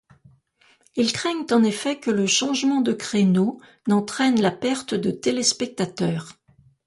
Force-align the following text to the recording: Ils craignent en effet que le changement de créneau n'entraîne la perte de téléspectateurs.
Ils 0.95 1.13
craignent 1.13 1.45
en 1.51 1.63
effet 1.63 1.99
que 1.99 2.09
le 2.09 2.25
changement 2.25 2.81
de 2.81 2.91
créneau 2.91 3.61
n'entraîne 3.87 4.41
la 4.41 4.49
perte 4.49 4.95
de 4.95 5.11
téléspectateurs. 5.11 6.39